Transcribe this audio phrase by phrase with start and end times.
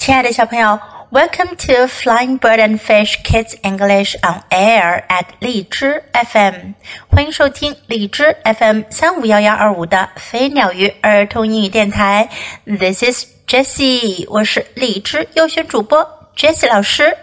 [0.00, 0.80] 亲爱的小朋友
[1.10, 6.72] ，Welcome to Flying Bird and Fish Kids English on Air at 荔枝 FM，
[7.10, 12.30] 欢迎收听荔枝 FM 三五幺幺二五的飞鸟鱼儿童英语电台。
[12.64, 16.02] This is Jessie，我是荔枝优选主播
[16.34, 17.14] Jessie 老师。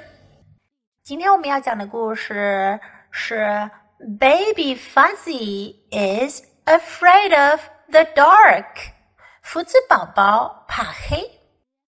[1.04, 3.72] 今天我们要讲的故事是
[4.20, 7.60] Baby Fuzzy is afraid of
[7.90, 8.66] the dark，
[9.42, 11.37] 福子宝宝怕黑。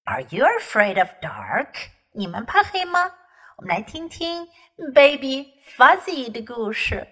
[0.10, 1.76] Are you afraid of dark？
[2.14, 3.12] 你们怕黑吗？
[3.58, 4.48] 我们来听听
[4.92, 7.08] Baby Fozzie 的故事。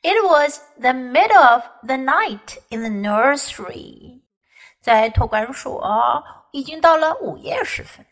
[0.00, 4.22] It was the middle of the night in the nursery.
[4.80, 8.06] 在托管所已经到了午夜时分。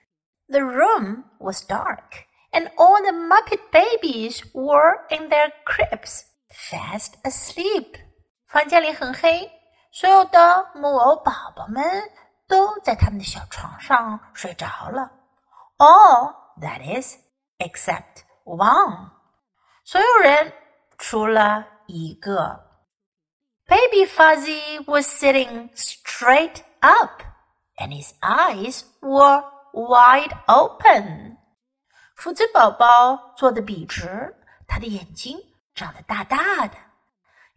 [0.48, 7.94] The room was dark, and all the Muppet babies were in their cribs, fast asleep.
[8.48, 9.50] 房间里很黑，
[9.90, 12.02] 所有的木偶宝宝们
[12.48, 15.12] 都在他们的小床上睡着了。
[15.76, 17.16] All that is
[17.58, 19.10] except one，
[19.84, 20.52] 所有人
[20.96, 22.64] 除了一个。
[23.66, 27.22] Baby Fozzie was sitting straight up,
[27.76, 31.36] and his eyes were wide open.
[32.16, 34.34] 福子宝宝坐得笔直，
[34.66, 35.38] 他的眼睛
[35.74, 36.76] 长得大大的。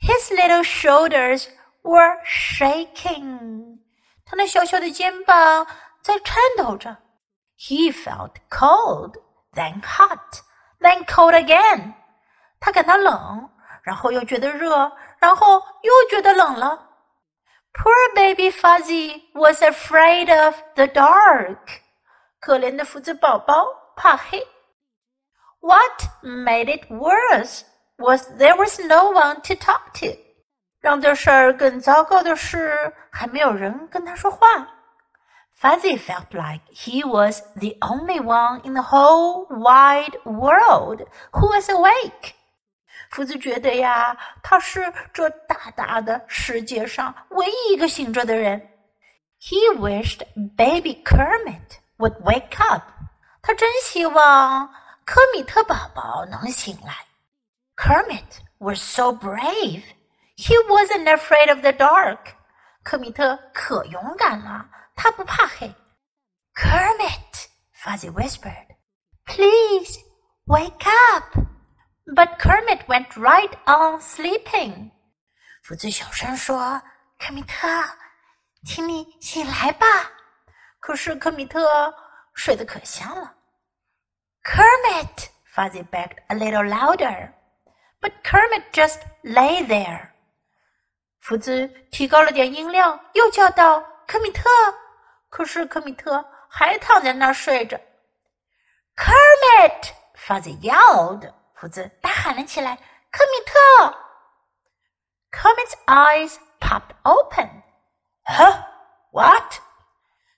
[0.01, 1.47] His little shoulders
[1.81, 3.79] were shaking.
[4.25, 5.65] 他那小小的肩膀
[6.01, 6.97] 在颤抖着。
[7.57, 9.15] He felt cold,
[9.53, 10.41] then hot,
[10.79, 11.93] then cold again。
[12.59, 13.49] 他感到冷，
[13.83, 16.87] 然后又觉得热，然后又觉得冷了。
[17.73, 21.79] Poor baby Fozzie was afraid of the dark。
[22.39, 24.45] 可怜的福子宝宝怕黑。
[25.59, 27.61] What made it worse
[27.97, 30.17] was there was no one to talk to。
[30.81, 34.67] 让这事儿更糟糕的是，还没有人跟他说话。
[35.59, 42.33] Fozzie felt like he was the only one in the whole wide world who was awake.
[43.11, 48.69] 福子觉得呀，他是这大大的世界上唯一一个醒着的人。
[49.39, 50.21] He wished
[50.55, 52.83] Baby Kermit would wake up.
[53.43, 54.73] 他真希望
[55.05, 56.95] 科米特宝宝能醒来。
[57.75, 59.83] Kermit was so brave.
[60.43, 62.17] He wasn't afraid of the dark.
[62.17, 62.33] dark。
[62.83, 64.65] 科米特可勇敢了，
[64.95, 65.75] 他不怕黑。
[66.55, 68.75] Kermit, Fozzie whispered,
[69.25, 69.99] "Please
[70.47, 71.37] wake up."
[72.07, 74.89] But Kermit went right on sleeping.
[75.61, 76.81] 福最小声说
[77.19, 77.67] ：“科米特，
[78.65, 79.85] 请你醒来吧。”
[80.81, 81.93] 可是科米特
[82.33, 83.35] 睡得可香了。
[84.43, 87.31] Kermit, Fozzie begged a little louder,
[88.01, 90.10] but Kermit just lay there.
[91.21, 94.49] 福兹提高了点音量，又叫道：“科米特！”
[95.29, 97.79] 可是科米特还躺在那儿睡着。
[98.97, 99.91] Kermit!
[100.17, 101.31] Fuzzy yelled.
[101.55, 102.75] 福兹大喊了起来
[103.11, 103.97] ：“科米特
[105.31, 107.63] ！”Kermit's eyes popped open.
[108.25, 108.63] Huh?
[109.11, 109.59] What?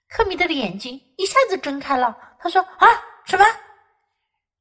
[0.10, 2.16] 科米特的眼睛一下子睁开了。
[2.40, 2.88] 他说：“啊，
[3.26, 3.46] 什么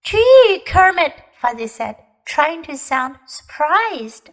[0.05, 1.15] ？”Gee, Kermit!
[1.41, 4.33] Fuzzy said, trying to sound surprised.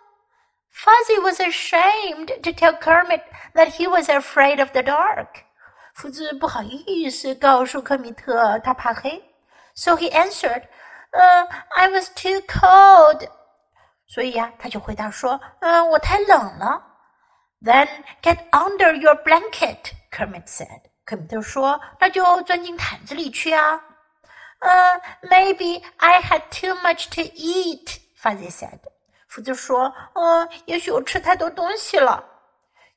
[0.73, 3.21] Fozzie was ashamed to tell Kermit
[3.53, 5.43] that he was afraid of the dark.
[5.93, 9.21] 福子不好意思告诉科米特他怕黑
[9.75, 10.63] ，so he answered,
[11.11, 13.27] "Uh, I was too cold."
[14.07, 16.81] 所以呀，他就回答说，嗯，我太冷了。
[17.61, 20.81] Then uh, get under your blanket, Kermit said.
[21.05, 23.81] 科米特说，那就钻进毯子里去啊。
[24.61, 28.79] Uh, maybe I had too much to eat, Fozzie said.
[29.30, 32.24] 福子说：“嗯，也许我吃太多东西了。”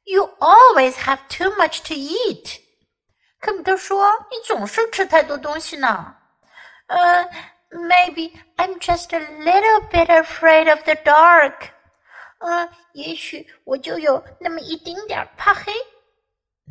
[0.05, 2.59] You always have too much to eat。
[3.39, 6.15] 科米特说：“你总是吃太多东西呢。”
[6.87, 7.29] 呃，
[7.71, 11.69] Maybe I'm just a little bit afraid of the dark。
[12.39, 15.71] 嗯，也许我就有那么一丁点儿怕黑。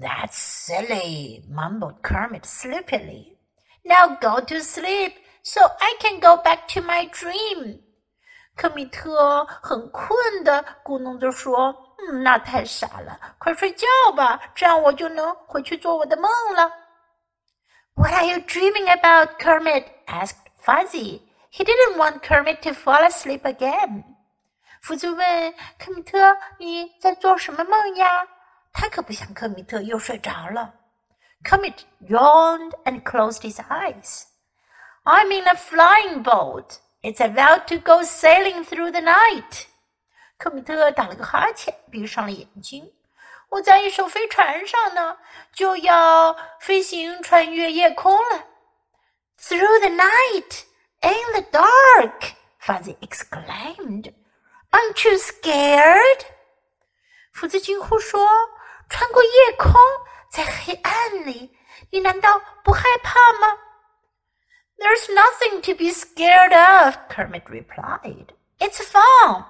[0.00, 3.36] That's silly, mumbled Kermit sleepily.
[3.82, 7.80] Now go to sleep so I can go back to my dream.
[8.55, 16.71] 科米特很困的咕哝着说：“嗯，那太傻了，快睡觉吧，这样我就能回去做我的梦了。”
[17.95, 19.85] What are you dreaming about, Kermit?
[20.07, 21.21] asked Fuzzy.
[21.51, 24.03] He didn't want Kermit to fall asleep again.
[24.81, 28.27] 福子问科米特：“你在做什么梦呀？”
[28.73, 30.73] 他可不想科米特又睡着了。
[31.43, 34.23] Kermit yawned and closed his eyes.
[35.03, 36.77] I'm in a flying boat.
[37.03, 39.43] It's about to go sailing through the night.
[39.43, 39.65] night。
[40.37, 42.93] 科米特打了个哈欠，闭上了眼睛。
[43.49, 45.17] 我在一艘飞船上呢，
[45.53, 48.47] 就要飞行穿越夜空了。
[49.37, 50.63] Through the night,
[51.01, 54.13] in the dark, Fozzie exclaimed.
[54.71, 56.25] Aren't you scared?
[57.33, 58.25] 福子惊呼说
[58.89, 59.73] ：“穿过夜空，
[60.31, 61.55] 在黑暗里，
[61.91, 63.57] 你难道不害怕吗？”
[64.83, 68.33] There's nothing to be scared of, Kermit replied.
[68.59, 69.45] It's fun.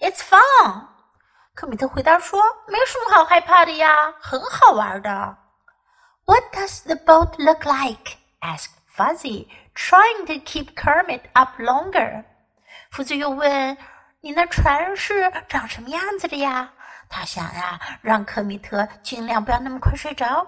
[0.00, 0.88] It's fun.
[1.54, 5.36] 科米特回答说：“没什么好害怕的呀，很好玩的。”
[6.26, 8.16] What does the boat look like?
[8.40, 12.24] asked Fozzie, trying to keep Kermit up longer.
[12.90, 13.78] 福子又问
[14.22, 16.72] ：“你那船是长什么样子的呀？”
[17.08, 20.44] 他想啊，让科米特尽量不要那么快睡着。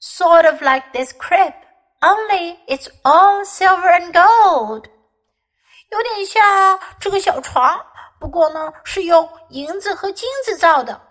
[0.00, 1.52] Sort of like this crib,
[2.01, 4.85] only it's all silver and gold。
[5.89, 7.85] 有点像这个小床，
[8.19, 11.01] 不过呢是用银子和金子造的。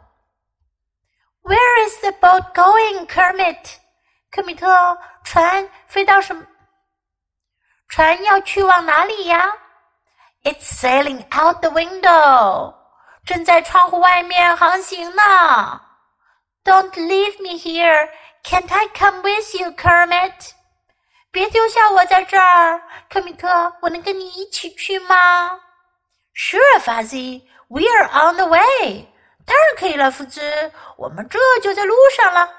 [1.42, 3.76] Where is the boat going, Kermit？
[4.30, 6.46] 科米特，船飞到什么？
[7.88, 9.52] 船要去往哪里呀？
[10.42, 12.74] It's sailing out the window，
[13.24, 15.80] 正在窗户外面航行呢。
[16.64, 18.08] Don't leave me here.
[18.42, 20.52] Can't I come with you, Kermit？
[21.37, 22.81] 别丢下我在这儿，
[23.11, 25.51] 科米特，我能跟你一起去吗
[26.33, 27.43] ？Sure, Fuzzy.
[27.67, 29.05] We are on the way.
[29.45, 30.41] 当然可以了，福兹，
[30.95, 32.49] 我们这就在路上了。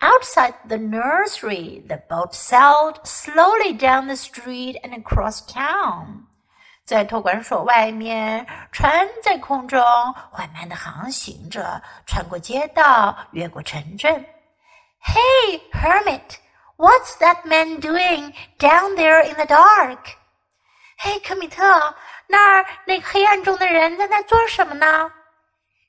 [0.00, 6.24] Outside the nursery, the boat sailed slowly down the street and across town.
[6.84, 9.80] 在托管所外面，船在空中
[10.32, 14.26] 缓慢地航行着，穿过街道，越过城镇。
[15.04, 16.38] Hey, Hermit,
[16.78, 20.16] What's that man doing down there in the dark?"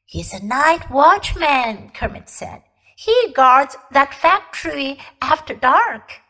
[0.06, 2.64] "he's a night watchman, Kermit said.
[2.96, 6.22] He guards that factory after dark.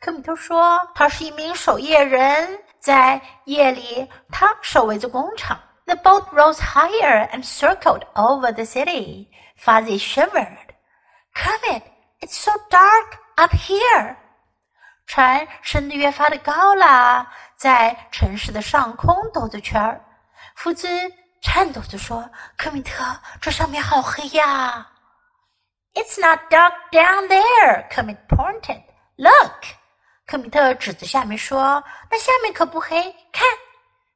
[0.00, 5.60] 科米特说，他是一名守夜人，在夜里他守卫着工厂。
[5.86, 9.28] The boat rose higher and circled over the city.
[9.56, 10.74] Fozzie shivered.
[11.34, 11.82] Kermit,
[12.20, 13.19] it's so dark.
[13.40, 14.16] Up here.
[15.06, 17.26] 船升得越发的高了，
[17.56, 20.04] 在城市的上空兜着圈儿。
[20.54, 20.86] 福兹
[21.40, 22.28] 颤抖着说
[22.58, 23.02] ：“科米特，
[23.40, 24.86] 这上面好黑呀！”
[25.94, 28.82] It's not dark down there, Kermit pointed.
[29.16, 29.64] Look.
[30.26, 33.02] 科米特指着下面说：“那下面可不黑，
[33.32, 33.48] 看。”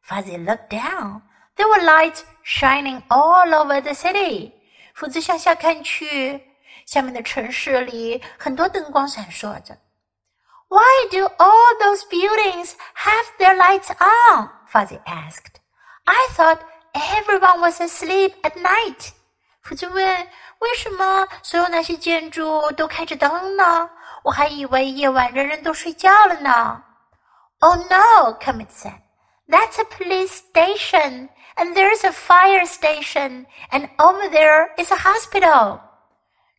[0.07, 1.23] Fuzzy looked down.
[1.57, 4.53] There were lights shining all over the city.
[4.95, 6.41] 福兹向下看去，
[6.87, 9.77] 下面的城市里很多灯光闪烁着。
[10.69, 14.49] Why do all those buildings have their lights on?
[14.71, 15.61] Fozzie asked.
[16.05, 16.61] I thought
[16.93, 19.13] everyone was asleep at night.
[19.63, 20.29] 福子问
[20.61, 23.89] ：“为什么所有那些建筑都开着灯呢？
[24.25, 26.83] 我还以为夜晚人人都睡觉了呢。”
[27.61, 29.01] Oh no, Kermit said.
[29.49, 35.81] That's a police station, and there's a fire station, and over there is a hospital.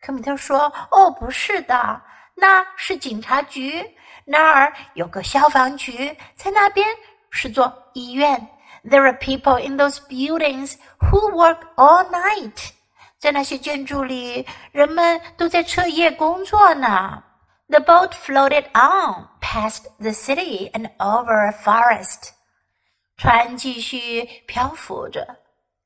[0.05, 1.99] 科米特说：“哦，不是的，
[2.35, 3.83] 那是警察局，
[4.23, 6.87] 那儿有个消防局，在那边
[7.31, 8.47] 是座医院。
[8.83, 12.69] There are people in those buildings who work all night.
[13.17, 17.23] 在那些建筑里，人们都在彻夜工作呢。”
[17.67, 22.29] The boat floated on past the city and over a forest.
[23.17, 25.25] 船继续漂浮着，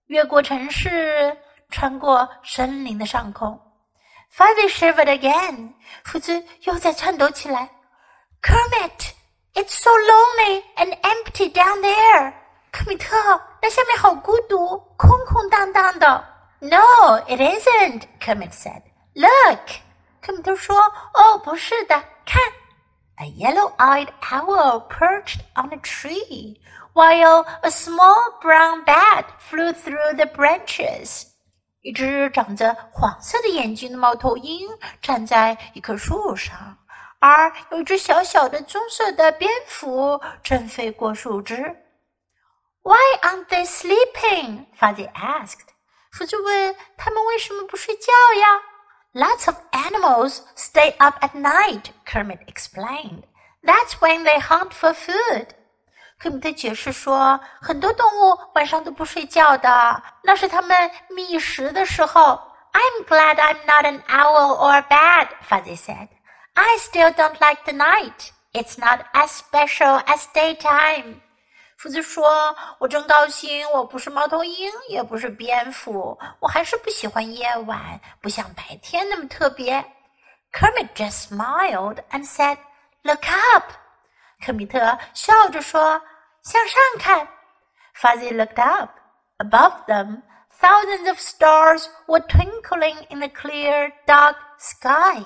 [0.07, 1.37] 越过城市，
[1.69, 3.57] 穿过森林的上空。
[4.35, 5.73] Fozzie shivered again.
[6.03, 7.69] 福兹又在颤抖起来。
[8.41, 9.13] Kermit,
[9.53, 12.33] it's so lonely and empty down there.
[12.71, 13.15] 科米特，
[13.61, 16.25] 那下面好孤独，空空荡荡的。
[16.59, 18.03] No, it isn't.
[18.19, 18.83] Kermit said.
[19.13, 19.81] Look.
[20.21, 20.77] 科米特说
[21.13, 21.95] ：“哦，不是的，
[22.25, 22.41] 看。”
[23.17, 26.57] A yellow-eyed owl perched on a tree,
[26.93, 31.23] while a small brown bat flew through the branches.
[31.81, 34.67] 一只长着黄色的眼睛的猫头鹰
[35.01, 36.77] 站在一棵树上，
[37.19, 41.55] 而有一只小小的棕色的蝙蝠正飞过树枝。
[42.81, 44.65] Why aren't they sleeping?
[44.77, 45.67] Fuzzy asked.
[46.11, 48.61] 福子问他们为什么不睡觉呀
[49.13, 53.23] ？Lots of animals stay up at night, Kermit explained.
[53.63, 55.47] That's when they hunt for food.
[56.19, 62.41] 科米特解释说，很多动物晚上都不睡觉的，那是它们觅食的时候。
[62.71, 66.09] I'm glad I'm not an owl or a bat, Fuzzy said.
[66.53, 68.29] I still don't like the night.
[68.51, 71.15] It's not as special as daytime.
[71.77, 79.83] 福子说：“我真高兴，我不是猫头鹰，也不是蝙蝠，我还是不喜欢夜晚，不像白天那么特别。”
[80.51, 82.57] Kermit just smiled and said,
[83.03, 83.23] "Look
[83.53, 83.63] up."
[84.45, 86.01] 科米特笑着说
[86.43, 87.27] ：“向上看。”
[87.95, 88.91] Fuzzy looked up.
[89.37, 90.21] Above them,
[90.59, 95.23] thousands of stars were twinkling in the clear, dark sky.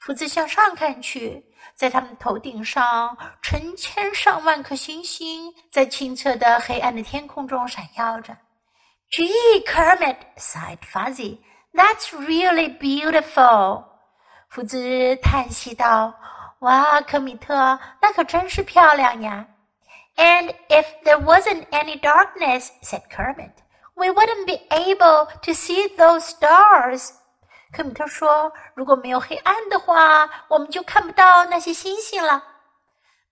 [0.00, 1.44] 福子向上看去，
[1.74, 8.36] 在他们头顶上，成千上万颗星星在清澈的黑暗的天空中闪耀着。
[9.10, 11.38] Gee, Kermit sighed Fuzzy,
[11.72, 13.84] "That's really beautiful."
[14.48, 16.14] 福子叹息道
[16.60, 19.46] ：“哇，科米特，那可真是漂亮呀
[20.16, 23.52] ！And if there wasn't any darkness, said Kermit,
[23.94, 27.10] we wouldn't be able to see those stars.
[27.72, 32.42] 科米特说：“如果没有黑暗的话，我们就看不到那些星星了。”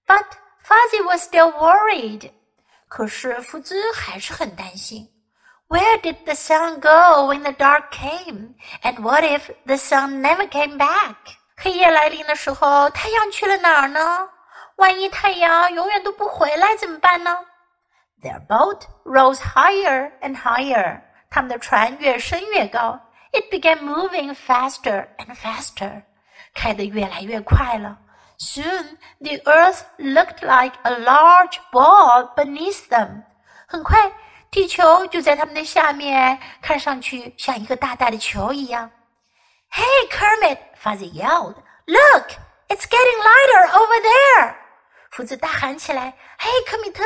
[0.06, 0.24] But
[0.64, 2.30] Fozzie was still worried.
[2.86, 5.08] 可是福兹还是很担心。
[5.68, 8.54] Where did the sun go when the dark came?
[8.82, 11.16] And what if the sun never came back?
[11.57, 14.29] 黑夜来临的时候，太阳去了哪儿呢？
[14.77, 17.37] 万一太阳永远都不回来怎么办呢？
[18.21, 21.01] Their boat rose higher and higher.
[21.29, 22.99] 他们的船越升越高。
[23.31, 26.03] it began moving faster and faster.
[26.53, 27.97] 开得越来越快了。
[28.37, 33.23] Soon the earth looked like a large ball beneath them.
[33.67, 34.11] 很快，
[34.49, 38.91] 地球就在他们的下面，看上去像一个大大的球一样。
[39.71, 40.57] Hey, Kermit!
[40.86, 41.56] Fozzie yelled,
[41.88, 42.28] "Look,
[42.68, 44.54] it's getting lighter over there!"
[45.10, 47.02] 福子大喊起来：“嘿，科米特，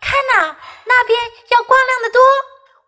[0.00, 0.54] 看呐，
[0.86, 1.18] 那边
[1.50, 2.20] 要光亮得多。”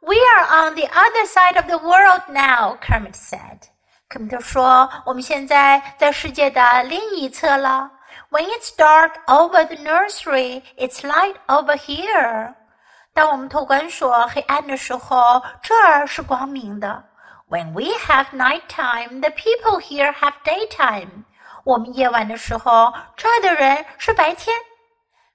[0.06, 3.62] We are on the other side of the world now," Kermit said.
[4.08, 7.90] 科米特说：“我们现在在世界的另一侧了。”
[8.30, 12.54] It's dark over the nursery, it's light over here.
[13.12, 17.02] 当我们透管所黑暗的时候，这儿是光明的。
[17.48, 21.24] when we have night time, the people here have daytime.
[21.64, 24.56] 我们夜晚的时候，这儿的人是白天。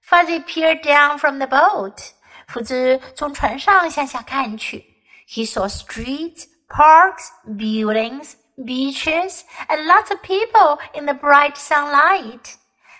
[0.07, 2.11] Fozzie peered down from the boat.
[2.47, 4.85] 福兹从船上向下看去。
[5.27, 12.55] He saw streets, parks, buildings, beaches, and lots of people in the bright sunlight.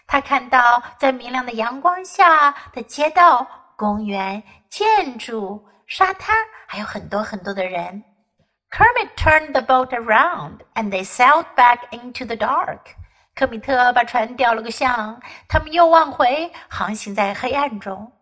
[0.08, 6.36] 他看到在明亮的阳光下的街道、公园、建筑、沙滩，
[6.68, 8.04] 还有很多很多的人。
[8.71, 12.97] Kermit turned the boat around, and they sailed back into the dark.
[13.35, 18.13] 科米特把船调了个向，他们又往回航行在黑暗中。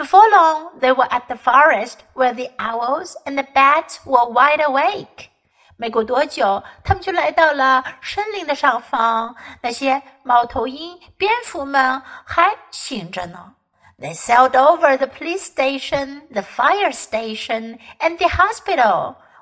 [0.00, 4.62] before long, they were at the forest where the owls and the bats were wide
[4.62, 5.28] awake.
[5.76, 9.36] 没过多久，他们就来到了森林的上方。
[9.60, 13.54] 那些猫头鹰、蝙蝠们还醒着呢。
[13.98, 19.16] They sailed over the police station, the fire station, and the hospital,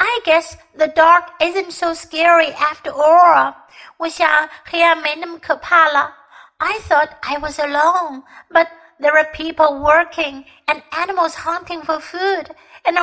[0.00, 3.54] I guess the dark isn't so scary after all.
[3.98, 6.14] 我想黑暗没那么可怕了。
[6.58, 12.50] I thought I was alone, but there are people working and animals hunting for food,
[12.84, 12.96] and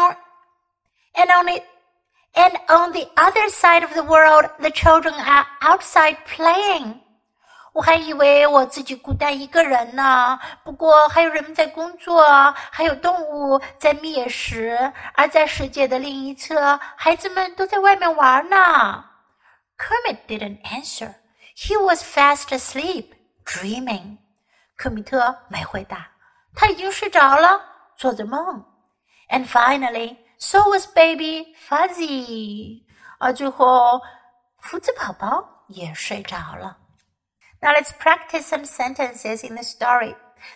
[1.15, 1.63] and on it
[2.35, 6.99] and on the other side of the world the children are outside playing.
[7.78, 12.26] 我还以为我自己孤单一个人呢，不过还有人们在工作，
[12.72, 18.56] 还有动物在觅食，而在世界的另一侧，孩子们都在外面玩呢。
[19.78, 21.14] Kermit didn't answer.
[21.56, 23.10] He was fast asleep,
[23.44, 24.16] dreaming.
[24.76, 26.08] 科米特没回答，
[26.56, 27.62] 他已经睡着了，
[27.96, 28.64] 做着梦。
[29.28, 30.16] And finally.
[30.40, 32.82] So was baby Fuzzy，
[33.20, 34.00] 而最后
[34.62, 36.76] 福子宝宝也睡着了。
[37.61, 40.15] Now let's practice some sentences in the story.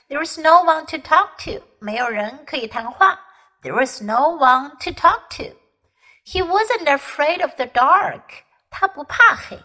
[0.09, 1.63] There is no one to talk to.
[1.79, 3.19] 没有人可以谈话。
[3.61, 5.55] There is no one to talk to.
[6.25, 8.43] He wasn't afraid of the dark.
[8.69, 9.57] 他不怕黑。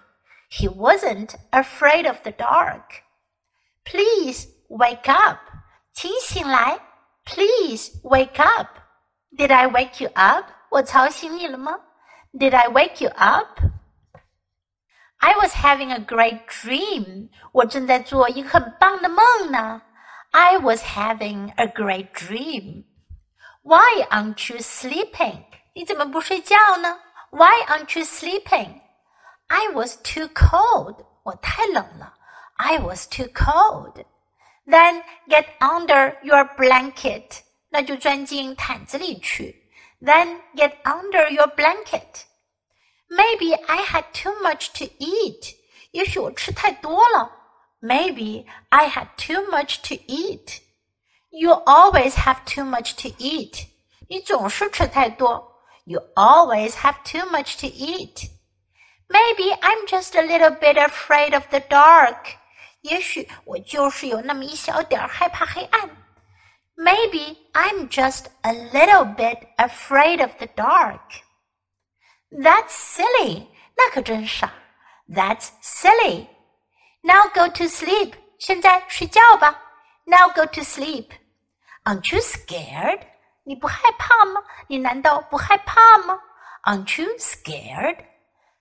[0.51, 3.03] He wasn't afraid of the dark.
[3.85, 5.41] Please wake up.
[5.93, 6.79] 请醒来，
[7.25, 8.69] Please wake up.
[9.37, 10.47] Did I wake you up?
[10.71, 11.81] 我吵醒你了吗？
[12.33, 13.61] Did I wake you up?
[15.19, 17.31] I was having a great dream.
[17.53, 19.83] 我正在做一个很棒的梦呢。
[20.33, 22.85] I was having a great dream.
[23.63, 25.45] Why aren't you sleeping?
[25.75, 26.99] 你怎么不睡觉呢？
[27.31, 28.81] Why aren't you sleeping?
[29.47, 31.05] I was too cold.
[31.23, 32.15] 我太冷了。
[32.57, 34.05] I was too cold.
[34.67, 37.41] Then get under your blanket.
[37.69, 39.71] 那就钻进毯子里去。
[40.01, 42.25] Then get under your blanket.
[43.09, 45.57] Maybe I had too much to eat.
[45.93, 47.31] 也许我吃太多了。
[47.81, 50.61] Maybe I had too much to eat.
[51.31, 53.67] You always have too much to eat.
[54.09, 55.53] 你总是吃太多。
[55.85, 58.31] You always have too much to eat.
[59.09, 62.37] Maybe I'm just a little bit afraid of the dark.
[62.83, 65.91] 也许我就是有那么一小点儿害怕黑暗。
[66.77, 71.23] Maybe I'm just a little bit afraid of the dark.
[72.31, 73.47] That's silly.
[73.77, 74.53] 那可真傻。
[75.09, 76.27] That's silly.
[77.03, 78.15] Now go to sleep.
[78.39, 79.61] 现在睡觉吧。
[80.05, 81.11] Now go to sleep.
[81.85, 83.01] Aren't you scared?
[83.45, 84.43] 你不害怕吗？
[84.69, 86.19] 你难道不害怕吗？
[86.65, 87.99] Aren't you scared?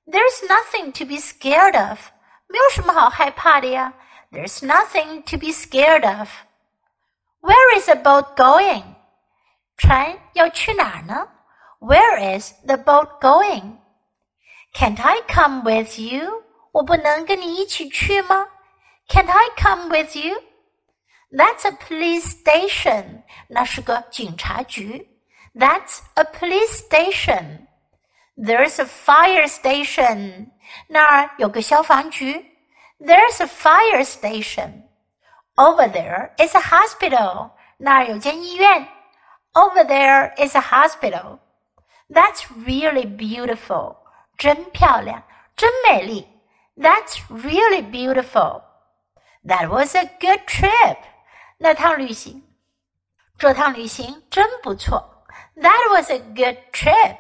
[0.08, 2.00] There's nothing to be scared of.
[2.48, 3.94] 没有什么好害怕的呀。
[4.32, 6.30] There's nothing to be scared of.
[7.42, 8.84] Where is the boat going?
[9.78, 11.28] 船要去哪儿呢
[11.86, 13.78] ？Where is the boat going?
[14.74, 16.44] Can't I come with you?
[16.72, 18.48] 我不能跟你一起去吗？
[19.10, 20.42] Can't I come with you?
[21.32, 23.24] That's a police station.
[23.48, 25.08] 那是个警察局。
[25.54, 27.68] That's a police station.
[28.38, 30.52] There's a fire station.
[30.88, 32.58] 那儿有个消防局。
[33.00, 34.84] There's a fire station.
[35.56, 37.52] Over there is a hospital.
[37.78, 38.88] 那儿有间医院。
[39.54, 41.40] Over there is a hospital.
[42.10, 43.98] That's really beautiful.
[44.38, 45.24] 真漂亮，
[45.56, 46.28] 真美丽。
[46.76, 48.64] that's really beautiful.
[49.46, 50.98] That was a good trip.
[51.58, 52.44] 那趟旅行，
[53.38, 55.26] 这趟旅行真不错。
[55.56, 57.18] That was a good trip.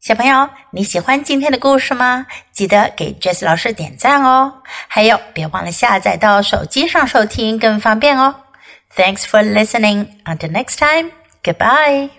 [0.00, 2.26] 小朋友，你喜欢今天的故事吗？
[2.52, 4.62] 记得给 Jess 老师点赞哦！
[4.88, 8.42] 还有，别忘了下载到手机上收听，更方便哦。
[8.94, 10.22] Thanks for listening.
[10.24, 11.10] Until next time.
[11.42, 12.17] Goodbye.